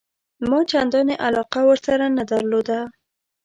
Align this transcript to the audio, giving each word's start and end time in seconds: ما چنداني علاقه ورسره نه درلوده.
ما 0.49 0.59
چنداني 0.71 1.15
علاقه 1.27 1.59
ورسره 1.69 2.05
نه 2.17 2.23
درلوده. 2.31 2.79